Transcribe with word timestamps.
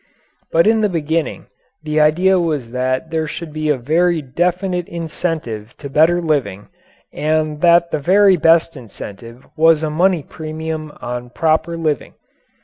But 0.51 0.65
in 0.65 0.81
the 0.81 0.89
beginning 0.89 1.45
the 1.83 1.99
idea 1.99 2.39
was 2.39 2.71
that 2.71 3.11
there 3.11 3.27
should 3.27 3.53
be 3.53 3.69
a 3.69 3.77
very 3.77 4.19
definite 4.19 4.87
incentive 4.87 5.77
to 5.77 5.91
better 5.91 6.19
living 6.23 6.69
and 7.13 7.61
that 7.61 7.91
the 7.91 7.99
very 7.99 8.35
best 8.35 8.75
incentive 8.75 9.45
was 9.55 9.83
a 9.83 9.91
money 9.91 10.23
premium 10.23 10.91
on 11.03 11.29
proper 11.29 11.77
living. 11.77 12.15